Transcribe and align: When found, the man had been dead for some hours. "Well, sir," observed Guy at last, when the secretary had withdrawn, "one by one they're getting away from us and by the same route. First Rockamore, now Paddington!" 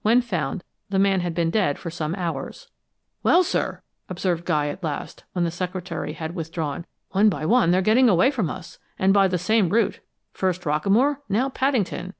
When 0.00 0.22
found, 0.22 0.64
the 0.88 0.98
man 0.98 1.20
had 1.20 1.34
been 1.34 1.50
dead 1.50 1.78
for 1.78 1.90
some 1.90 2.14
hours. 2.14 2.68
"Well, 3.22 3.44
sir," 3.44 3.82
observed 4.08 4.46
Guy 4.46 4.68
at 4.68 4.82
last, 4.82 5.24
when 5.34 5.44
the 5.44 5.50
secretary 5.50 6.14
had 6.14 6.34
withdrawn, 6.34 6.86
"one 7.10 7.28
by 7.28 7.44
one 7.44 7.70
they're 7.70 7.82
getting 7.82 8.08
away 8.08 8.30
from 8.30 8.48
us 8.48 8.78
and 8.98 9.12
by 9.12 9.28
the 9.28 9.36
same 9.36 9.68
route. 9.68 10.00
First 10.32 10.62
Rockamore, 10.62 11.18
now 11.28 11.50
Paddington!" 11.50 12.14